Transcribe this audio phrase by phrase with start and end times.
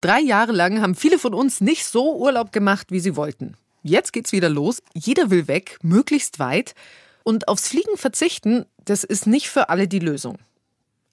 [0.00, 3.54] Drei Jahre lang haben viele von uns nicht so Urlaub gemacht, wie sie wollten.
[3.82, 4.82] Jetzt geht's wieder los.
[4.94, 6.74] Jeder will weg, möglichst weit.
[7.22, 10.38] Und aufs Fliegen verzichten, das ist nicht für alle die Lösung.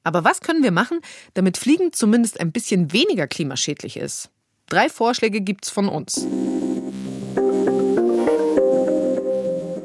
[0.04, 1.02] Aber was können wir machen,
[1.34, 4.29] damit Fliegen zumindest ein bisschen weniger klimaschädlich ist?
[4.68, 6.26] Drei Vorschläge gibt's von uns.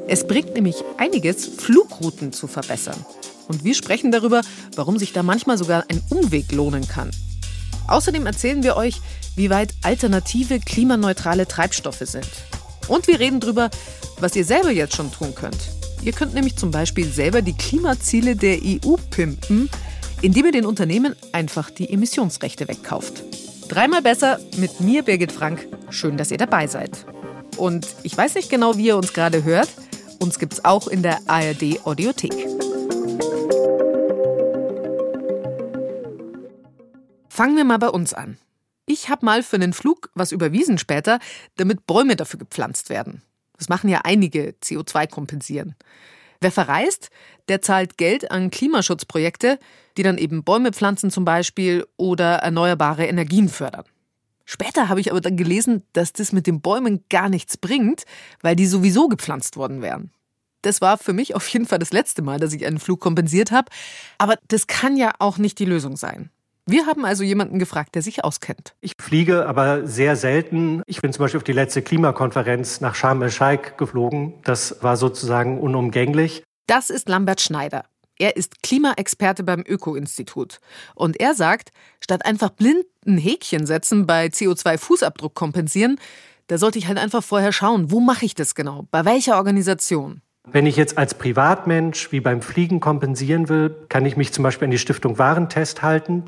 [0.07, 3.05] Es bringt nämlich einiges, Flugrouten zu verbessern.
[3.49, 4.41] Und wir sprechen darüber,
[4.75, 7.11] warum sich da manchmal sogar ein Umweg lohnen kann.
[7.87, 9.01] Außerdem erzählen wir euch,
[9.35, 12.27] wie weit alternative klimaneutrale Treibstoffe sind.
[12.87, 13.69] Und wir reden darüber,
[14.19, 15.57] was ihr selber jetzt schon tun könnt.
[16.01, 19.69] Ihr könnt nämlich zum Beispiel selber die Klimaziele der EU pimpen,
[20.21, 23.23] indem ihr den Unternehmen einfach die Emissionsrechte wegkauft.
[23.69, 25.67] Dreimal besser mit mir, Birgit Frank.
[25.89, 27.05] Schön, dass ihr dabei seid.
[27.57, 29.69] Und ich weiß nicht genau, wie ihr uns gerade hört.
[30.19, 32.52] Uns gibt's auch in der ARD Audiothek.
[37.35, 38.37] Fangen wir mal bei uns an.
[38.85, 41.17] Ich habe mal für einen Flug was überwiesen später,
[41.55, 43.23] damit Bäume dafür gepflanzt werden.
[43.57, 45.73] Das machen ja einige, CO2 kompensieren.
[46.41, 47.09] Wer verreist,
[47.47, 49.57] der zahlt Geld an Klimaschutzprojekte,
[49.97, 53.85] die dann eben Bäume pflanzen zum Beispiel oder erneuerbare Energien fördern.
[54.45, 58.03] Später habe ich aber dann gelesen, dass das mit den Bäumen gar nichts bringt,
[58.43, 60.11] weil die sowieso gepflanzt worden wären.
[60.61, 63.49] Das war für mich auf jeden Fall das letzte Mal, dass ich einen Flug kompensiert
[63.49, 63.71] habe.
[64.19, 66.29] Aber das kann ja auch nicht die Lösung sein.
[66.65, 68.73] Wir haben also jemanden gefragt, der sich auskennt.
[68.79, 70.81] Ich fliege aber sehr selten.
[70.85, 74.35] Ich bin zum Beispiel auf die letzte Klimakonferenz nach Sharm el-Sheikh geflogen.
[74.43, 76.43] Das war sozusagen unumgänglich.
[76.67, 77.83] Das ist Lambert Schneider.
[78.17, 80.59] Er ist Klimaexperte beim Öko-Institut.
[80.95, 85.99] Und er sagt, statt einfach blind ein Häkchen setzen bei CO2-Fußabdruck kompensieren,
[86.47, 88.87] da sollte ich halt einfach vorher schauen, wo mache ich das genau?
[88.91, 90.21] Bei welcher Organisation?
[90.51, 94.65] Wenn ich jetzt als Privatmensch wie beim Fliegen kompensieren will, kann ich mich zum Beispiel
[94.65, 96.25] an die Stiftung Warentest halten.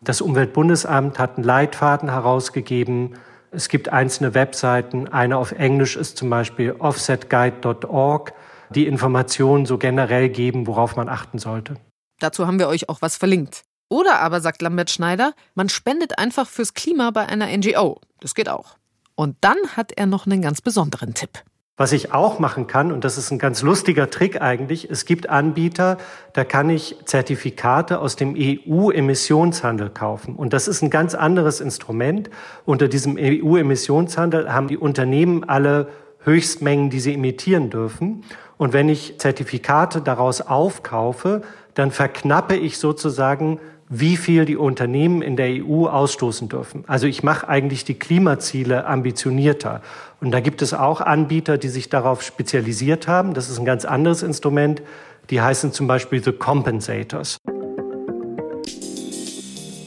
[0.00, 3.14] Das Umweltbundesamt hat einen Leitfaden herausgegeben.
[3.50, 5.08] Es gibt einzelne Webseiten.
[5.08, 8.32] Eine auf Englisch ist zum Beispiel offsetguide.org,
[8.70, 11.76] die Informationen so generell geben, worauf man achten sollte.
[12.20, 13.62] Dazu haben wir euch auch was verlinkt.
[13.90, 18.00] Oder aber, sagt Lambert Schneider, man spendet einfach fürs Klima bei einer NGO.
[18.20, 18.76] Das geht auch.
[19.14, 21.42] Und dann hat er noch einen ganz besonderen Tipp.
[21.78, 25.30] Was ich auch machen kann, und das ist ein ganz lustiger Trick eigentlich, es gibt
[25.30, 25.96] Anbieter,
[26.32, 30.34] da kann ich Zertifikate aus dem EU-Emissionshandel kaufen.
[30.34, 32.30] Und das ist ein ganz anderes Instrument.
[32.64, 35.86] Unter diesem EU-Emissionshandel haben die Unternehmen alle
[36.24, 38.24] Höchstmengen, die sie emittieren dürfen.
[38.56, 41.42] Und wenn ich Zertifikate daraus aufkaufe,
[41.74, 46.84] dann verknappe ich sozusagen wie viel die Unternehmen in der EU ausstoßen dürfen.
[46.86, 49.80] Also ich mache eigentlich die Klimaziele ambitionierter.
[50.20, 53.34] Und da gibt es auch Anbieter, die sich darauf spezialisiert haben.
[53.34, 54.82] Das ist ein ganz anderes Instrument.
[55.30, 57.38] Die heißen zum Beispiel The Compensators.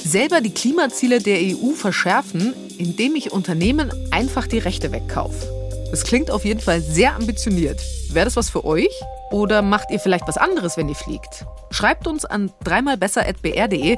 [0.03, 5.47] Selber die Klimaziele der EU verschärfen, indem ich Unternehmen einfach die Rechte wegkaufe.
[5.91, 7.81] Das klingt auf jeden Fall sehr ambitioniert.
[8.09, 8.91] Wäre das was für euch?
[9.31, 11.45] Oder macht ihr vielleicht was anderes, wenn ihr fliegt?
[11.71, 13.97] Schreibt uns an dreimalbesser.br.de,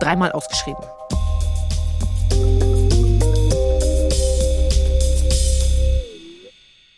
[0.00, 0.82] dreimal ausgeschrieben.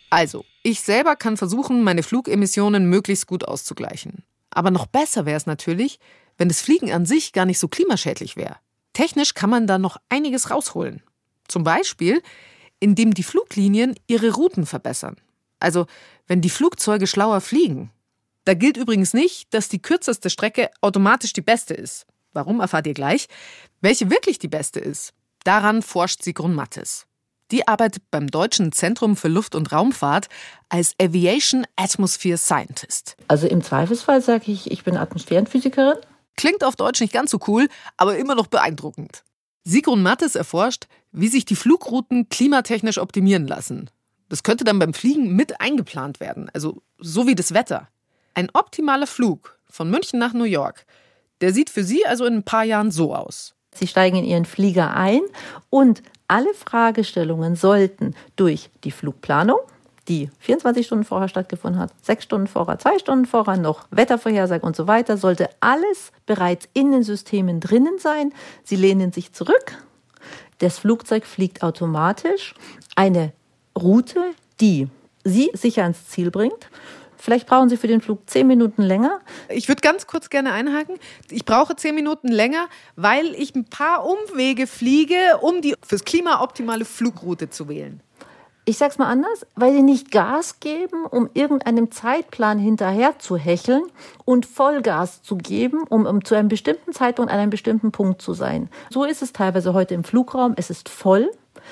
[0.09, 4.23] Also, ich selber kann versuchen, meine Flugemissionen möglichst gut auszugleichen.
[4.49, 5.99] Aber noch besser wäre es natürlich,
[6.37, 8.55] wenn das Fliegen an sich gar nicht so klimaschädlich wäre.
[8.93, 11.03] Technisch kann man da noch einiges rausholen.
[11.47, 12.21] Zum Beispiel,
[12.79, 15.17] indem die Fluglinien ihre Routen verbessern.
[15.59, 15.85] Also,
[16.27, 17.91] wenn die Flugzeuge schlauer fliegen.
[18.45, 22.05] Da gilt übrigens nicht, dass die kürzeste Strecke automatisch die beste ist.
[22.31, 23.27] Warum erfahrt ihr gleich?
[23.81, 25.13] Welche wirklich die beste ist?
[25.43, 27.07] Daran forscht Sigrun Mattes.
[27.51, 30.27] Die arbeitet beim Deutschen Zentrum für Luft- und Raumfahrt
[30.69, 33.15] als Aviation Atmosphere Scientist.
[33.27, 35.97] Also im Zweifelsfall sage ich, ich bin Atmosphärenphysikerin.
[36.35, 37.67] Klingt auf Deutsch nicht ganz so cool,
[37.97, 39.23] aber immer noch beeindruckend.
[39.63, 43.89] Sigrun Mattes erforscht, wie sich die Flugrouten klimatechnisch optimieren lassen.
[44.29, 47.87] Das könnte dann beim Fliegen mit eingeplant werden, also so wie das Wetter.
[48.37, 50.85] Ein optimaler Flug von München nach New York,
[51.39, 53.55] der sieht für Sie also in ein paar Jahren so aus.
[53.73, 55.21] Sie steigen in Ihren Flieger ein
[55.69, 59.59] und alle Fragestellungen sollten durch die Flugplanung,
[60.09, 64.75] die 24 Stunden vorher stattgefunden hat, sechs Stunden vorher, zwei Stunden vorher, noch Wettervorhersage und
[64.75, 68.33] so weiter, sollte alles bereits in den Systemen drinnen sein.
[68.65, 69.77] Sie lehnen sich zurück.
[70.57, 72.53] Das Flugzeug fliegt automatisch
[72.97, 73.31] eine
[73.77, 74.19] Route,
[74.59, 74.89] die
[75.23, 76.69] Sie sicher ans Ziel bringt.
[77.25, 79.19] Vielleicht brauchen Sie für den Flug zehn Minuten länger.
[79.49, 80.99] Ich würde ganz kurz gerne einhaken.
[81.31, 86.43] Ich brauche zehn Minuten länger, weil ich ein paar Umwege fliege, um die fürs Klima
[86.43, 87.99] optimale Flugroute zu wählen.
[88.65, 93.81] Ich sag's mal anders, weil sie nicht Gas geben, um irgendeinem Zeitplan hinterher zu hecheln
[94.23, 98.35] und Vollgas zu geben, um, um zu einem bestimmten Zeitpunkt an einem bestimmten Punkt zu
[98.35, 98.69] sein.
[98.91, 100.53] So ist es teilweise heute im Flugraum.
[100.57, 101.31] Es ist voll.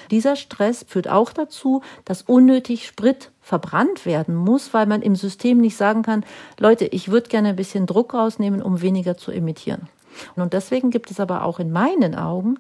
[0.10, 5.60] Dieser Stress führt auch dazu, dass unnötig Sprit verbrannt werden muss, weil man im System
[5.60, 6.26] nicht sagen kann,
[6.60, 9.90] Leute, ich würde gerne ein bisschen Druck rausnehmen, um weniger zu emittieren.
[10.36, 12.60] Und deswegen gibt es aber auch in meinen Augen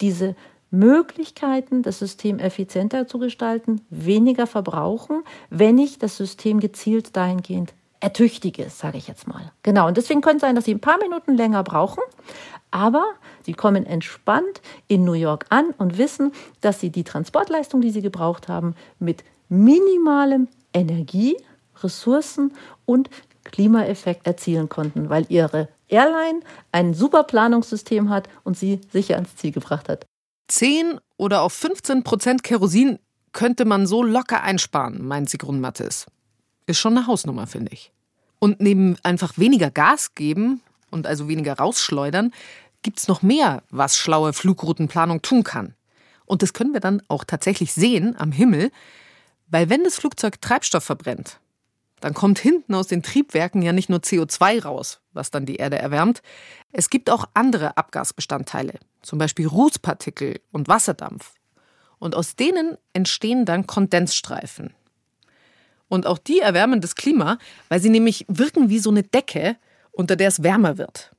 [0.00, 0.36] diese
[0.70, 8.68] Möglichkeiten, das System effizienter zu gestalten, weniger verbrauchen, wenn ich das System gezielt dahingehend ertüchtige,
[8.68, 9.50] sage ich jetzt mal.
[9.62, 12.02] Genau, und deswegen könnte es sein, dass Sie ein paar Minuten länger brauchen,
[12.70, 13.04] aber
[13.42, 18.02] Sie kommen entspannt in New York an und wissen, dass Sie die Transportleistung, die Sie
[18.02, 21.36] gebraucht haben, mit minimalem Energie,
[21.82, 22.52] Ressourcen
[22.84, 23.10] und
[23.44, 26.40] Klimaeffekt erzielen konnten, weil Ihre Airline
[26.72, 30.06] ein super Planungssystem hat und Sie sicher ans Ziel gebracht hat.
[30.48, 32.98] 10 oder auf 15 Prozent Kerosin
[33.32, 36.06] könnte man so locker einsparen, meint Sigrun Mattes.
[36.66, 37.92] Ist schon eine Hausnummer, finde ich.
[38.38, 40.60] Und neben einfach weniger Gas geben
[40.90, 42.32] und also weniger rausschleudern,
[42.82, 45.74] gibt es noch mehr, was schlaue Flugroutenplanung tun kann.
[46.24, 48.70] Und das können wir dann auch tatsächlich sehen am Himmel,
[49.50, 51.40] weil wenn das Flugzeug Treibstoff verbrennt,
[52.00, 55.78] dann kommt hinten aus den Triebwerken ja nicht nur CO2 raus, was dann die Erde
[55.78, 56.22] erwärmt.
[56.72, 61.34] Es gibt auch andere Abgasbestandteile, zum Beispiel Rußpartikel und Wasserdampf.
[61.98, 64.72] Und aus denen entstehen dann Kondensstreifen.
[65.88, 69.56] Und auch die erwärmen das Klima, weil sie nämlich wirken wie so eine Decke,
[69.90, 71.10] unter der es wärmer wird.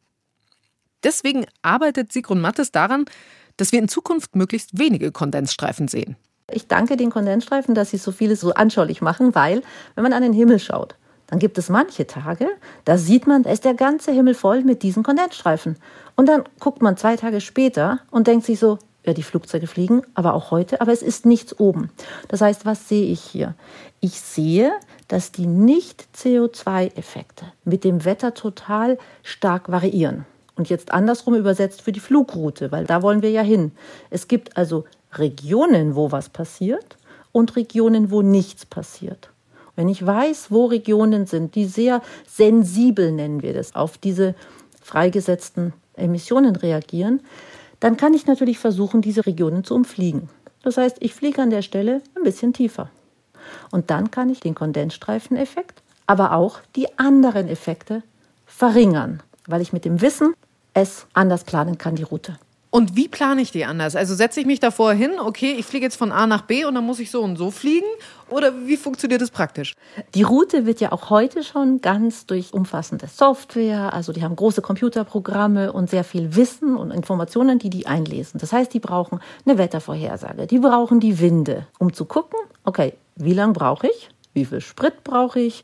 [1.03, 3.05] Deswegen arbeitet Sigrun Mattes daran,
[3.57, 6.15] dass wir in Zukunft möglichst wenige Kondensstreifen sehen.
[6.51, 9.62] Ich danke den Kondensstreifen, dass sie so vieles so anschaulich machen, weil,
[9.96, 10.96] wenn man an den Himmel schaut,
[11.28, 12.48] dann gibt es manche Tage,
[12.86, 15.78] da sieht man, da ist der ganze Himmel voll mit diesen Kondensstreifen.
[16.16, 20.01] Und dann guckt man zwei Tage später und denkt sich so, ja, die Flugzeuge fliegen,
[20.13, 21.92] aber auch heute, aber es ist nichts oben.
[22.28, 23.56] Das heißt, was sehe ich hier?
[24.01, 24.72] Ich sehe,
[25.07, 30.25] dass die Nicht-CO2-Effekte mit dem Wetter total stark variieren.
[30.56, 33.72] Und jetzt andersrum übersetzt für die Flugroute, weil da wollen wir ja hin.
[34.10, 36.97] Es gibt also Regionen, wo was passiert
[37.31, 39.29] und Regionen, wo nichts passiert.
[39.75, 44.35] Wenn ich weiß, wo Regionen sind, die sehr sensibel, nennen wir das, auf diese
[44.81, 47.21] freigesetzten Emissionen reagieren,
[47.79, 50.29] dann kann ich natürlich versuchen, diese Regionen zu umfliegen.
[50.63, 52.89] Das heißt, ich fliege an der Stelle ein bisschen tiefer.
[53.71, 58.03] Und dann kann ich den Kondensstreifeneffekt, aber auch die anderen Effekte
[58.45, 60.33] verringern, weil ich mit dem Wissen
[60.73, 62.38] es anders planen kann, die Route.
[62.71, 63.95] Und wie plane ich die anders?
[63.95, 66.75] Also setze ich mich davor hin, okay, ich fliege jetzt von A nach B und
[66.75, 67.88] dann muss ich so und so fliegen?
[68.30, 69.74] Oder wie funktioniert das praktisch?
[70.13, 74.62] Die Route wird ja auch heute schon ganz durch umfassende Software, also die haben große
[74.62, 78.39] Computerprogramme und sehr viel Wissen und Informationen, die die einlesen.
[78.39, 83.33] Das heißt, die brauchen eine Wettervorhersage, die brauchen die Winde, um zu gucken, okay, wie
[83.33, 84.10] lange brauche ich?
[84.33, 85.63] Wie viel Sprit brauche ich?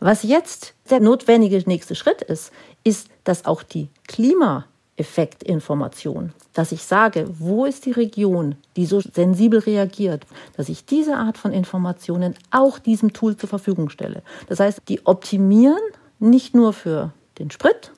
[0.00, 2.52] Was jetzt der notwendige nächste Schritt ist,
[2.82, 4.64] ist, dass auch die Klima
[5.02, 10.24] Effektinformation, dass ich sage, wo ist die Region, die so sensibel reagiert,
[10.56, 14.22] dass ich diese Art von Informationen auch diesem Tool zur Verfügung stelle.
[14.48, 15.82] Das heißt, die optimieren
[16.20, 17.90] nicht nur für den Sprit,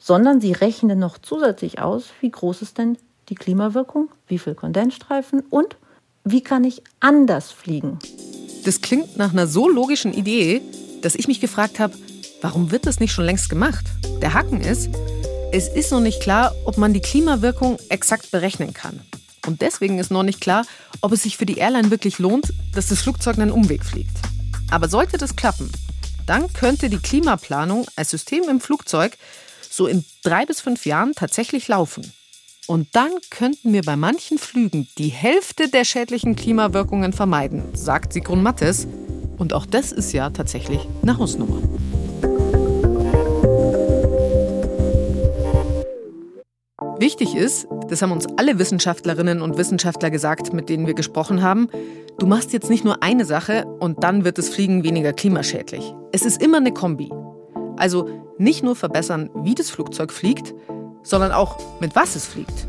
[0.00, 5.44] sondern sie rechnen noch zusätzlich aus, wie groß ist denn die Klimawirkung, wie viel Kondensstreifen
[5.50, 5.76] und
[6.24, 8.00] wie kann ich anders fliegen.
[8.64, 10.60] Das klingt nach einer so logischen Idee,
[11.02, 11.94] dass ich mich gefragt habe,
[12.42, 13.86] warum wird das nicht schon längst gemacht?
[14.20, 14.90] Der Haken ist,
[15.50, 19.00] es ist noch nicht klar, ob man die Klimawirkung exakt berechnen kann.
[19.46, 20.66] Und deswegen ist noch nicht klar,
[21.00, 24.16] ob es sich für die Airline wirklich lohnt, dass das Flugzeug einen Umweg fliegt.
[24.70, 25.72] Aber sollte das klappen,
[26.26, 29.16] dann könnte die Klimaplanung als System im Flugzeug
[29.70, 32.12] so in drei bis fünf Jahren tatsächlich laufen.
[32.66, 38.42] Und dann könnten wir bei manchen Flügen die Hälfte der schädlichen Klimawirkungen vermeiden, sagt Sigrun
[38.42, 38.86] Mattes.
[39.38, 41.62] Und auch das ist ja tatsächlich eine Hausnummer.
[46.98, 51.68] Wichtig ist, das haben uns alle Wissenschaftlerinnen und Wissenschaftler gesagt, mit denen wir gesprochen haben,
[52.18, 55.94] du machst jetzt nicht nur eine Sache und dann wird das Fliegen weniger klimaschädlich.
[56.10, 57.08] Es ist immer eine Kombi.
[57.76, 60.52] Also nicht nur verbessern, wie das Flugzeug fliegt,
[61.04, 62.66] sondern auch mit was es fliegt.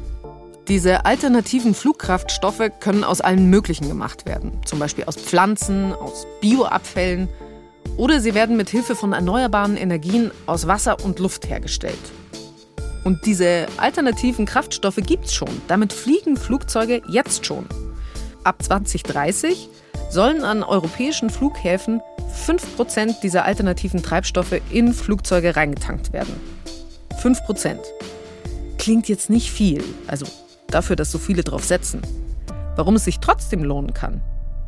[0.68, 7.30] Diese alternativen Flugkraftstoffe können aus allen möglichen gemacht werden, zum Beispiel aus Pflanzen, aus Bioabfällen
[7.98, 11.98] oder sie werden mit Hilfe von erneuerbaren Energien aus Wasser und Luft hergestellt.
[13.04, 15.50] Und diese alternativen Kraftstoffe gibt es schon.
[15.68, 17.66] Damit fliegen Flugzeuge jetzt schon.
[18.44, 19.70] Ab 2030
[20.10, 22.02] sollen an europäischen Flughäfen
[22.46, 26.34] 5% dieser alternativen Treibstoffe in Flugzeuge reingetankt werden.
[27.22, 27.78] 5%.
[28.78, 30.26] Klingt jetzt nicht viel, also
[30.68, 32.02] dafür, dass so viele drauf setzen.
[32.76, 34.22] Warum es sich trotzdem lohnen kann,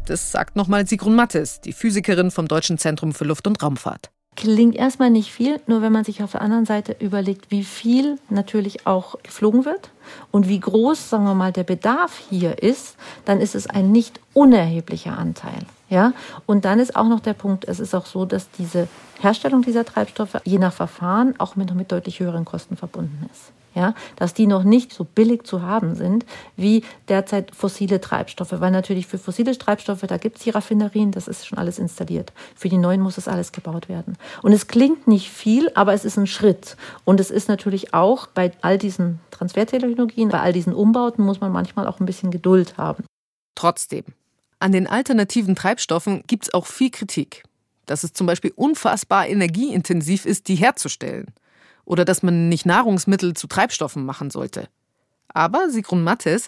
[0.05, 4.11] Das sagt nochmal Sigrun Mattes, die Physikerin vom Deutschen Zentrum für Luft- und Raumfahrt.
[4.37, 8.17] Klingt erstmal nicht viel, nur wenn man sich auf der anderen Seite überlegt, wie viel
[8.29, 9.91] natürlich auch geflogen wird
[10.31, 12.95] und wie groß, sagen wir mal, der Bedarf hier ist,
[13.25, 15.65] dann ist es ein nicht unerheblicher Anteil.
[15.91, 16.13] Ja,
[16.47, 18.87] und dann ist auch noch der Punkt, es ist auch so, dass diese
[19.19, 23.93] Herstellung dieser Treibstoffe je nach Verfahren auch mit, mit deutlich höheren Kosten verbunden ist ja,
[24.15, 29.07] dass die noch nicht so billig zu haben sind wie derzeit fossile Treibstoffe, weil natürlich
[29.07, 32.33] für fossile Treibstoffe, da gibt es die Raffinerien, das ist schon alles installiert.
[32.55, 34.17] Für die neuen muss das alles gebaut werden.
[34.41, 36.75] Und es klingt nicht viel, aber es ist ein Schritt.
[37.05, 41.51] Und es ist natürlich auch bei all diesen Transfertechnologien, bei all diesen Umbauten muss man
[41.51, 43.05] manchmal auch ein bisschen Geduld haben.
[43.55, 44.03] Trotzdem,
[44.61, 47.43] an den alternativen Treibstoffen gibt es auch viel Kritik.
[47.85, 51.27] Dass es zum Beispiel unfassbar energieintensiv ist, die herzustellen
[51.83, 54.69] oder dass man nicht Nahrungsmittel zu Treibstoffen machen sollte.
[55.33, 56.47] Aber Sigrun Mattes,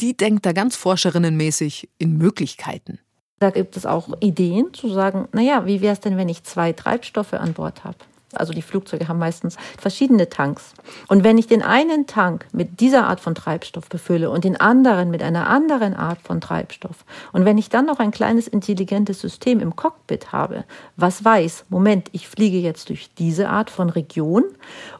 [0.00, 2.98] die denkt da ganz forscherinnenmäßig in Möglichkeiten.
[3.38, 6.72] Da gibt es auch Ideen zu sagen, naja, wie wäre es denn, wenn ich zwei
[6.72, 7.98] Treibstoffe an Bord habe?
[8.34, 10.74] Also die Flugzeuge haben meistens verschiedene Tanks.
[11.08, 15.10] Und wenn ich den einen Tank mit dieser Art von Treibstoff befülle und den anderen
[15.10, 19.60] mit einer anderen Art von Treibstoff und wenn ich dann noch ein kleines intelligentes System
[19.60, 20.64] im Cockpit habe,
[20.96, 24.44] was weiß, Moment, ich fliege jetzt durch diese Art von Region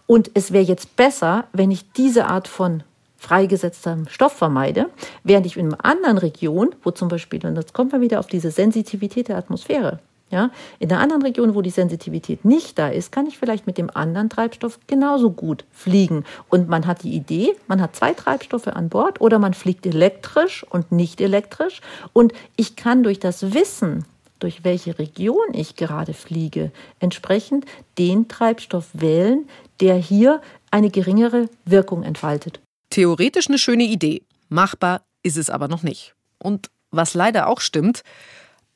[0.07, 2.83] und es wäre jetzt besser, wenn ich diese Art von
[3.19, 4.87] freigesetztem Stoff vermeide,
[5.25, 8.29] während ich in einer anderen Region, wo zum Beispiel, und jetzt kommt man wieder auf
[8.29, 9.99] diese Sensitivität der Atmosphäre,
[10.31, 13.79] ja, in einer anderen Region, wo die Sensitivität nicht da ist, kann ich vielleicht mit
[13.79, 16.25] dem anderen Treibstoff genauso gut fliegen.
[16.49, 20.65] Und man hat die Idee, man hat zwei Treibstoffe an Bord oder man fliegt elektrisch
[20.69, 21.81] und nicht elektrisch.
[22.13, 24.05] Und ich kann durch das Wissen,
[24.39, 26.71] durch welche Region ich gerade fliege,
[27.01, 27.65] entsprechend
[27.97, 29.49] den Treibstoff wählen,
[29.81, 32.61] der hier eine geringere Wirkung entfaltet.
[32.91, 34.23] Theoretisch eine schöne Idee.
[34.49, 36.15] Machbar ist es aber noch nicht.
[36.39, 38.03] Und was leider auch stimmt,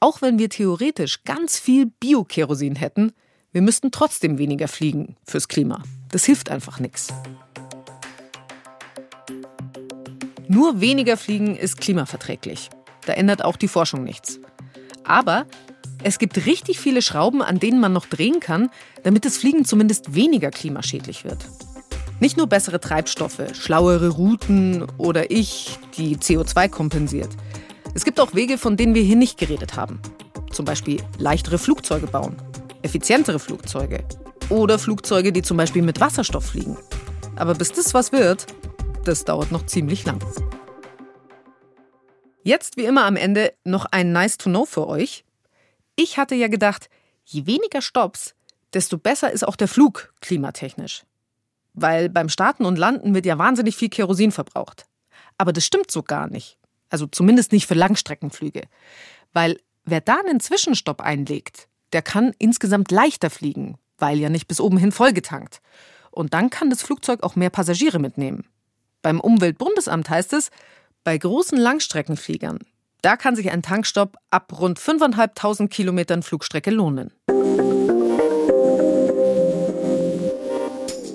[0.03, 3.13] auch wenn wir theoretisch ganz viel Biokerosin hätten,
[3.53, 5.83] wir müssten trotzdem weniger fliegen fürs Klima.
[6.11, 7.09] Das hilft einfach nichts.
[10.49, 12.71] Nur weniger fliegen ist klimaverträglich.
[13.07, 14.41] Da ändert auch die Forschung nichts.
[15.05, 15.47] Aber
[16.03, 18.71] es gibt richtig viele Schrauben, an denen man noch drehen kann,
[19.05, 21.47] damit das Fliegen zumindest weniger klimaschädlich wird.
[22.19, 27.31] Nicht nur bessere Treibstoffe, schlauere Routen oder ich, die CO2 kompensiert.
[27.95, 30.01] Es gibt auch Wege, von denen wir hier nicht geredet haben.
[30.51, 32.37] Zum Beispiel leichtere Flugzeuge bauen,
[32.83, 34.05] effizientere Flugzeuge
[34.49, 36.79] oder Flugzeuge, die zum Beispiel mit Wasserstoff fliegen.
[37.37, 38.47] Aber bis das was wird,
[39.05, 40.25] das dauert noch ziemlich lang.
[42.43, 45.25] Jetzt wie immer am Ende noch ein Nice to Know für euch.
[45.95, 46.89] Ich hatte ja gedacht,
[47.25, 48.35] je weniger Stops,
[48.73, 51.05] desto besser ist auch der Flug klimatechnisch.
[51.75, 54.87] Weil beim Starten und Landen wird ja wahnsinnig viel Kerosin verbraucht.
[55.37, 56.59] Aber das stimmt so gar nicht.
[56.93, 58.65] Also zumindest nicht für Langstreckenflüge.
[59.33, 64.61] Weil wer da einen Zwischenstopp einlegt, der kann insgesamt leichter fliegen, weil ja nicht bis
[64.61, 65.63] oben hin vollgetankt.
[66.11, 68.45] Und dann kann das Flugzeug auch mehr Passagiere mitnehmen.
[69.01, 70.51] Beim Umweltbundesamt heißt es,
[71.03, 72.59] bei großen Langstreckenfliegern,
[73.01, 77.11] da kann sich ein Tankstopp ab rund 5.500 Kilometern Flugstrecke lohnen.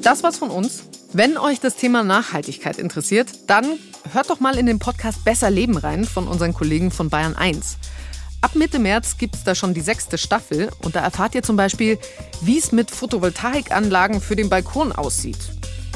[0.02, 0.86] Das war's von uns.
[1.14, 3.78] Wenn euch das Thema Nachhaltigkeit interessiert, dann
[4.14, 7.78] hört doch mal in den Podcast Besser Leben rein von unseren Kollegen von Bayern 1.
[8.42, 11.56] Ab Mitte März gibt es da schon die sechste Staffel und da erfahrt ihr zum
[11.56, 11.98] Beispiel,
[12.42, 15.40] wie es mit Photovoltaikanlagen für den Balkon aussieht.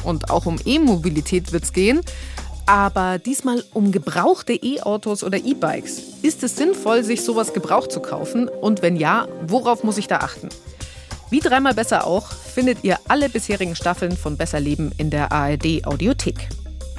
[0.04, 2.02] Und auch um E-Mobilität wird es gehen,
[2.66, 6.02] aber diesmal um gebrauchte E-Autos oder E-Bikes.
[6.22, 8.48] Ist es sinnvoll, sich sowas gebraucht zu kaufen?
[8.48, 10.50] Und wenn ja, worauf muss ich da achten?
[11.30, 15.86] Wie dreimal besser auch findet ihr alle bisherigen Staffeln von Besser Leben in der ARD
[15.86, 16.50] Audiothek.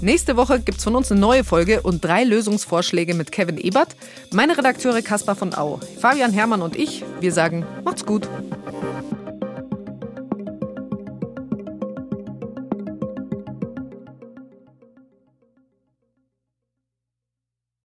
[0.02, 3.94] Nächste Woche gibt es von uns eine neue Folge und drei Lösungsvorschläge mit Kevin Ebert,
[4.32, 7.04] meine Redakteure Caspar von Au, Fabian Hermann und ich.
[7.21, 8.28] Wir sagen, macht's gut.